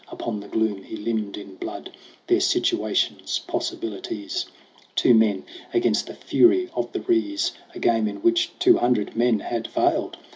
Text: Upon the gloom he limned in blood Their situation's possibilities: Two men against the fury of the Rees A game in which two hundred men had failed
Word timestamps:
Upon 0.07 0.39
the 0.39 0.47
gloom 0.47 0.81
he 0.81 0.97
limned 0.97 1.37
in 1.37 1.57
blood 1.57 1.91
Their 2.25 2.39
situation's 2.39 3.37
possibilities: 3.37 4.47
Two 4.95 5.13
men 5.13 5.45
against 5.75 6.07
the 6.07 6.15
fury 6.15 6.71
of 6.73 6.91
the 6.91 7.01
Rees 7.01 7.51
A 7.75 7.79
game 7.79 8.07
in 8.07 8.15
which 8.23 8.49
two 8.57 8.77
hundred 8.79 9.15
men 9.15 9.41
had 9.41 9.67
failed 9.67 10.17